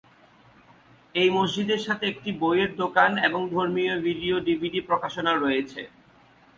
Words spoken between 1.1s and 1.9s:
এই মসজিদের